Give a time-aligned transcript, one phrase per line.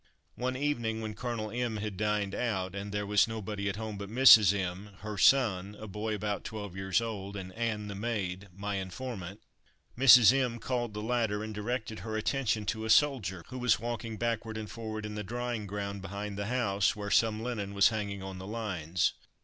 [0.33, 4.09] One evening when Colonel M—— had dined out, and there was nobody at home but
[4.09, 4.51] Mrs.
[4.51, 9.41] M——, her son (a boy about twelve years old), and Ann the maid (my informant),
[9.95, 10.33] Mrs.
[10.35, 14.57] M—— called the latter, and directed her attention to a soldier, who was walking backward
[14.57, 18.39] and forward in the drying ground, behind the house, where some linen was hanging on
[18.39, 19.13] the lines.